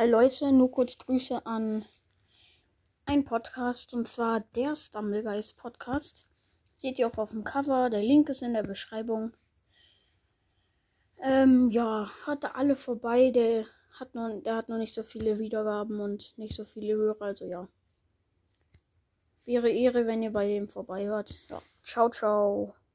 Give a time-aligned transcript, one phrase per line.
[0.00, 1.84] Hi Leute, nur kurz Grüße an
[3.04, 6.26] einen Podcast und zwar der Stumblegeist Podcast.
[6.72, 9.34] Seht ihr auch auf dem Cover, der Link ist in der Beschreibung.
[11.18, 16.00] Ähm, ja, hatte alle vorbei, der hat noch, der hat noch nicht so viele Wiedergaben
[16.00, 17.68] und nicht so viele Hörer, also ja.
[19.44, 21.34] Wäre Ehre, wenn ihr bei dem vorbei hört.
[21.50, 22.74] Ja, ciao, ciao.